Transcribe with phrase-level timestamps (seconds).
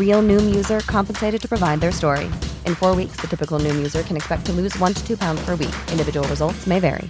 [0.00, 2.24] Real Noom user compensated to provide their story.
[2.66, 5.40] In four weeks, the typical Noom user can expect to lose one to two pounds
[5.44, 5.76] per week.
[5.92, 7.08] Individual results may vary.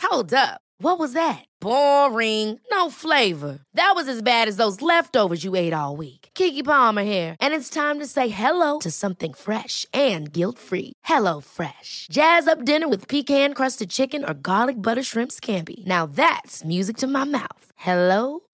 [0.00, 0.60] Hold up.
[0.78, 1.44] What was that?
[1.60, 2.58] Boring.
[2.72, 3.60] No flavor.
[3.74, 6.28] That was as bad as those leftovers you ate all week.
[6.34, 10.92] Keke Palmer here, and it's time to say hello to something fresh and guilt-free.
[11.04, 12.08] Hello Fresh.
[12.10, 15.84] Jazz up dinner with pecan-crusted chicken or garlic butter shrimp scampi.
[15.86, 17.64] Now that's music to my mouth.
[17.76, 18.40] Hello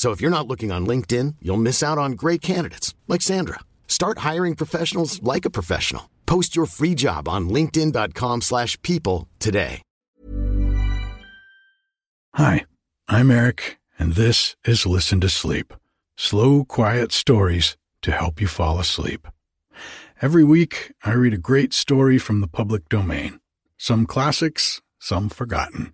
[0.00, 3.60] So if you're not looking on LinkedIn, you'll miss out on great candidates like Sandra.
[3.86, 6.08] Start hiring professionals like a professional.
[6.24, 9.82] Post your free job on linkedin.com/people today.
[12.32, 12.64] Hi,
[13.08, 15.74] I'm Eric, and this is Listen to Sleep
[16.16, 19.28] slow, quiet stories to help you fall asleep.
[20.22, 23.40] Every week, I read a great story from the public domain,
[23.76, 25.92] some classics, some forgotten.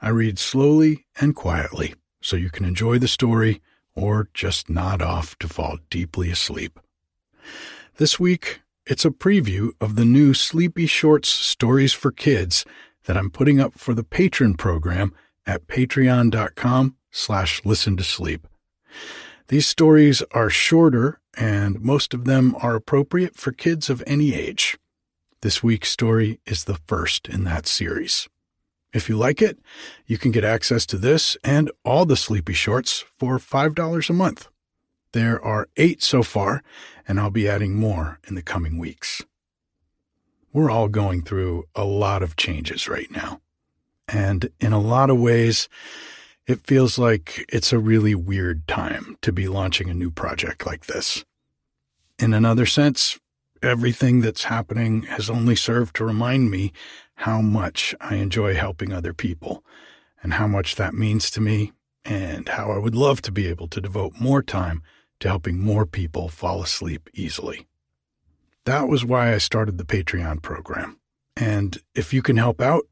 [0.00, 1.94] I read slowly and quietly
[2.26, 3.62] so you can enjoy the story
[3.94, 6.80] or just nod off to fall deeply asleep.
[7.98, 12.64] This week, it's a preview of the new Sleepy Shorts Stories for Kids
[13.04, 15.14] that I'm putting up for the patron program
[15.46, 18.48] at patreon.com slash listen to sleep.
[19.46, 24.76] These stories are shorter and most of them are appropriate for kids of any age.
[25.42, 28.28] This week's story is the first in that series.
[28.96, 29.58] If you like it,
[30.06, 34.48] you can get access to this and all the Sleepy Shorts for $5 a month.
[35.12, 36.62] There are eight so far,
[37.06, 39.22] and I'll be adding more in the coming weeks.
[40.50, 43.42] We're all going through a lot of changes right now.
[44.08, 45.68] And in a lot of ways,
[46.46, 50.86] it feels like it's a really weird time to be launching a new project like
[50.86, 51.22] this.
[52.18, 53.18] In another sense,
[53.62, 56.72] everything that's happening has only served to remind me
[57.16, 59.64] how much I enjoy helping other people
[60.22, 61.72] and how much that means to me
[62.04, 64.82] and how I would love to be able to devote more time
[65.20, 67.66] to helping more people fall asleep easily.
[68.64, 70.98] That was why I started the Patreon program.
[71.36, 72.84] And if you can help out,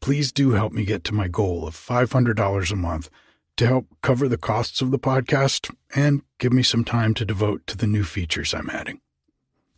[0.00, 3.10] please do help me get to my goal of $500 a month
[3.56, 7.66] to help cover the costs of the podcast and give me some time to devote
[7.66, 9.00] to the new features I'm adding.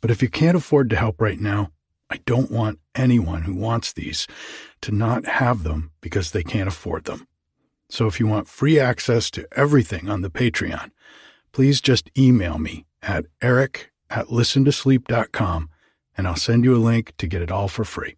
[0.00, 1.70] But if you can't afford to help right now,
[2.10, 4.26] I don't want anyone who wants these
[4.82, 7.26] to not have them because they can't afford them.
[7.88, 10.90] So if you want free access to everything on the Patreon,
[11.52, 15.70] please just email me at eric at listentosleep.com
[16.16, 18.16] and I'll send you a link to get it all for free.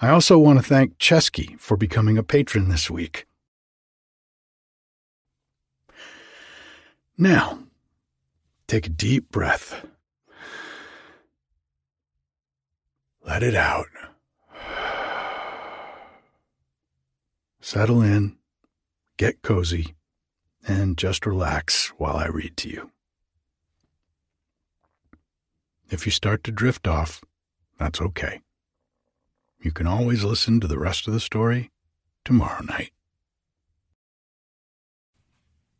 [0.00, 3.26] I also want to thank Chesky for becoming a patron this week.
[7.16, 7.60] Now,
[8.66, 9.86] take a deep breath.
[13.26, 13.86] Let it out.
[17.60, 18.36] Settle in,
[19.16, 19.94] get cozy,
[20.66, 22.90] and just relax while I read to you.
[25.90, 27.22] If you start to drift off,
[27.78, 28.40] that's okay.
[29.60, 31.70] You can always listen to the rest of the story
[32.24, 32.90] tomorrow night.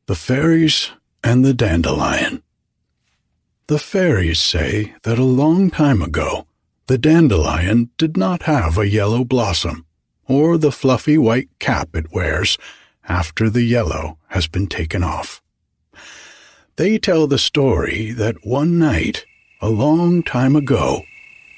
[0.06, 0.90] The Fairies
[1.23, 2.43] and the Dandelion.
[3.67, 6.47] The fairies say that a long time ago,
[6.87, 9.87] the dandelion did not have a yellow blossom
[10.27, 12.59] or the fluffy white cap it wears
[13.09, 15.43] after the yellow has been taken off.
[16.77, 19.25] They tell the story that one night,
[19.61, 21.03] a long time ago,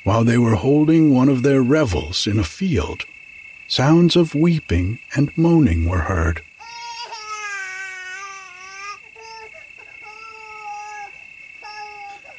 [0.04, 3.02] while they were holding one of their revels in a field,
[3.68, 6.40] sounds of weeping and moaning were heard.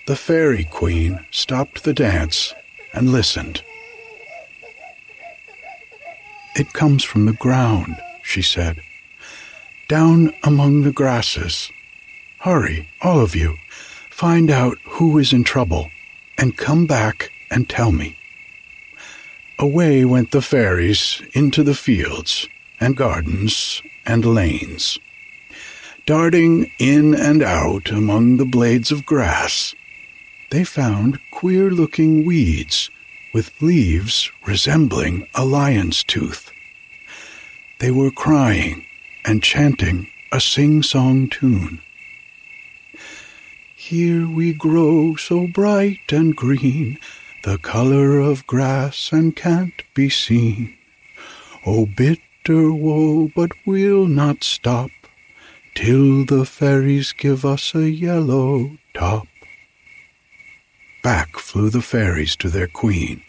[0.05, 2.53] The Fairy Queen stopped the dance
[2.93, 3.61] and listened.
[6.55, 8.81] It comes from the ground, she said,
[9.87, 11.71] down among the grasses.
[12.39, 13.57] Hurry, all of you,
[14.09, 15.91] find out who is in trouble,
[16.37, 18.17] and come back and tell me.
[19.59, 22.47] Away went the fairies into the fields
[22.79, 24.99] and gardens and lanes,
[26.05, 29.75] darting in and out among the blades of grass
[30.49, 32.89] they found queer looking weeds
[33.33, 36.51] with leaves resembling a lion's tooth.
[37.79, 38.85] They were crying
[39.25, 41.81] and chanting a sing song tune.
[43.75, 46.97] Here we grow so bright and green,
[47.43, 50.73] the color of grass and can't be seen.
[51.65, 54.91] Oh, bitter woe, but we'll not stop
[55.75, 59.27] till the fairies give us a yellow top
[61.13, 63.21] back flew the fairies to their queen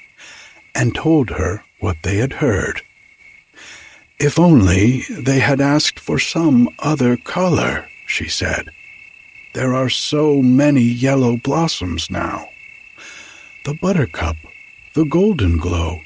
[0.75, 2.83] and told her what they had heard.
[4.19, 8.71] If only they had asked for some other color, she said.
[9.53, 12.49] There are so many yellow blossoms now.
[13.65, 14.39] The buttercup,
[14.95, 16.01] the golden glow,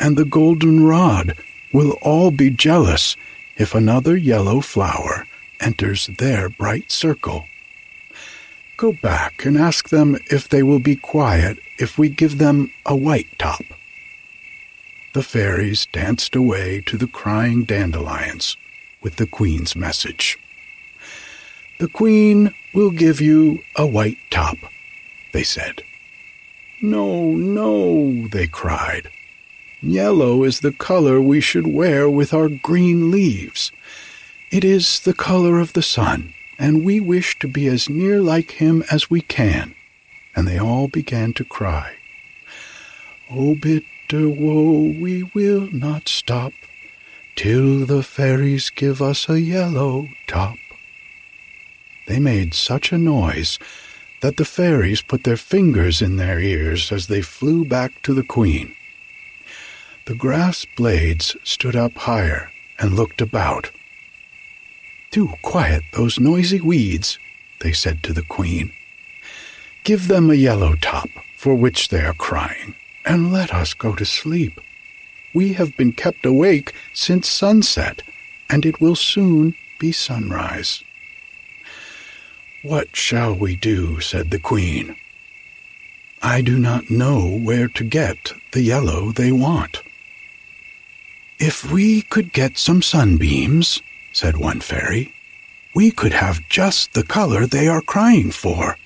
[0.00, 1.36] and the goldenrod
[1.74, 3.16] will all be jealous
[3.58, 5.26] if another yellow flower
[5.60, 7.48] enters their bright circle.
[8.78, 12.94] Go back and ask them if they will be quiet if we give them a
[12.94, 13.64] white top.
[15.14, 18.56] The fairies danced away to the crying dandelions
[19.02, 20.38] with the Queen's message.
[21.80, 24.58] The Queen will give you a white top,
[25.32, 25.82] they said.
[26.80, 29.10] No, no, they cried.
[29.82, 33.72] Yellow is the color we should wear with our green leaves.
[34.52, 38.52] It is the color of the sun and we wish to be as near like
[38.52, 39.74] him as we can.
[40.34, 41.96] And they all began to cry.
[43.30, 46.52] Oh, bitter woe, we will not stop
[47.36, 50.58] till the fairies give us a yellow top.
[52.06, 53.58] They made such a noise
[54.22, 58.24] that the fairies put their fingers in their ears as they flew back to the
[58.24, 58.74] queen.
[60.06, 63.70] The grass blades stood up higher and looked about.
[65.10, 67.18] Do quiet those noisy weeds,
[67.60, 68.72] they said to the queen.
[69.84, 72.74] Give them a yellow top for which they are crying,
[73.06, 74.60] and let us go to sleep.
[75.32, 78.02] We have been kept awake since sunset,
[78.50, 80.82] and it will soon be sunrise.
[82.62, 84.00] What shall we do?
[84.00, 84.96] said the queen.
[86.20, 89.82] I do not know where to get the yellow they want.
[91.38, 93.80] If we could get some sunbeams,
[94.18, 95.14] said one fairy,
[95.76, 98.76] we could have just the color they are crying for.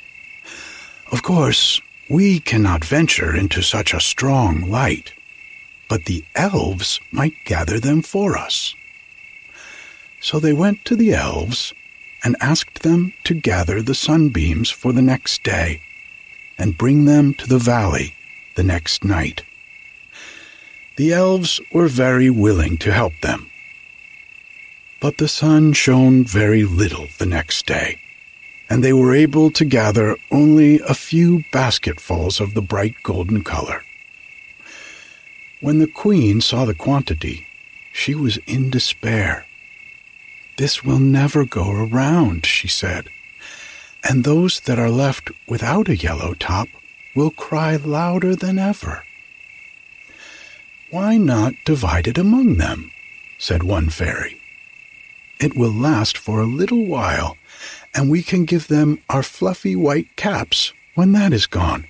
[1.10, 1.80] Of course,
[2.10, 5.14] we cannot venture into such a strong light,
[5.88, 8.74] but the elves might gather them for us.
[10.20, 11.72] So they went to the elves
[12.22, 15.80] and asked them to gather the sunbeams for the next day
[16.58, 18.14] and bring them to the valley
[18.54, 19.44] the next night.
[20.96, 23.48] The elves were very willing to help them
[25.02, 27.98] but the sun shone very little the next day,
[28.70, 33.82] and they were able to gather only a few basketfuls of the bright golden color.
[35.60, 37.48] When the queen saw the quantity,
[37.92, 39.44] she was in despair.
[40.56, 43.08] This will never go around, she said,
[44.08, 46.68] and those that are left without a yellow top
[47.12, 49.02] will cry louder than ever.
[50.90, 52.92] Why not divide it among them?
[53.36, 54.36] said one fairy.
[55.42, 57.36] It will last for a little while,
[57.96, 61.88] and we can give them our fluffy white caps when that is gone.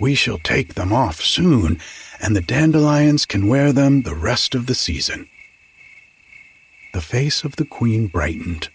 [0.00, 1.80] We shall take them off soon,
[2.20, 5.28] and the dandelions can wear them the rest of the season.
[6.92, 8.70] The face of the queen brightened.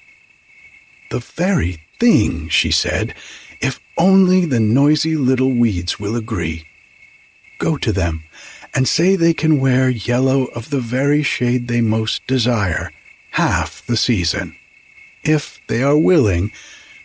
[1.12, 3.14] The very thing, she said,
[3.60, 6.66] if only the noisy little weeds will agree.
[7.60, 8.24] Go to them
[8.74, 12.90] and say they can wear yellow of the very shade they most desire
[13.34, 14.56] half the season,
[15.24, 16.52] if they are willing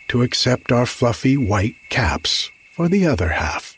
[0.07, 3.75] to accept our fluffy white caps for the other half.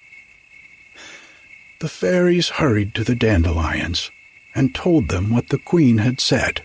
[1.79, 4.11] The fairies hurried to the dandelions
[4.53, 6.61] and told them what the queen had said.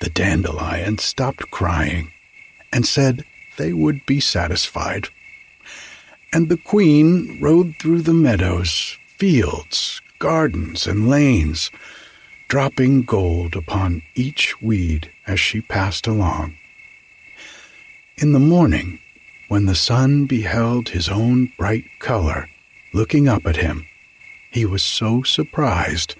[0.00, 2.12] The dandelions stopped crying
[2.72, 3.24] and said
[3.56, 5.08] they would be satisfied.
[6.32, 11.70] And the queen rode through the meadows, fields, gardens, and lanes,
[12.48, 16.56] dropping gold upon each weed as she passed along.
[18.16, 18.98] In the morning,
[19.48, 22.48] when the sun beheld his own bright color
[22.94, 23.86] looking up at him,
[24.50, 26.14] he was so surprised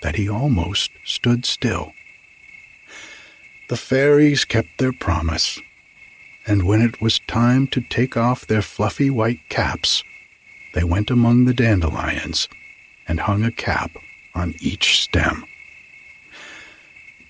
[0.00, 1.92] that he almost stood still.
[3.68, 5.58] The fairies kept their promise,
[6.46, 10.04] and when it was time to take off their fluffy white caps,
[10.72, 12.48] they went among the dandelions
[13.08, 13.90] and hung a cap
[14.36, 15.44] on each stem.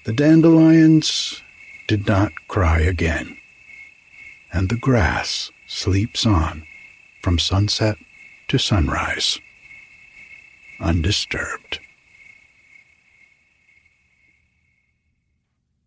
[0.05, 1.41] The dandelions
[1.89, 3.39] did not cry again,
[4.53, 6.67] and the grass sleeps on
[7.23, 7.97] from sunset
[8.49, 9.39] to sunrise,
[10.79, 11.81] undisturbed.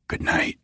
[0.07, 0.57] Good night.